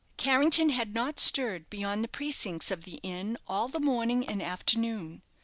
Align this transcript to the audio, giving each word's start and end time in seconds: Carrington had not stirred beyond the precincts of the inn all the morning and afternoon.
Carrington 0.17 0.69
had 0.69 0.95
not 0.95 1.19
stirred 1.19 1.69
beyond 1.69 2.03
the 2.03 2.07
precincts 2.07 2.71
of 2.71 2.85
the 2.85 2.95
inn 3.03 3.37
all 3.47 3.67
the 3.67 3.79
morning 3.79 4.27
and 4.27 4.41
afternoon. 4.41 5.21